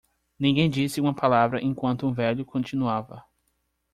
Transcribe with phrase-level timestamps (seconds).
[0.39, 3.23] Ninguém disse uma palavra enquanto o velho continuava.